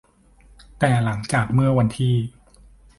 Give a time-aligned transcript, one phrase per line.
[0.79, 2.13] แต่หลังจากเมื่อวันที่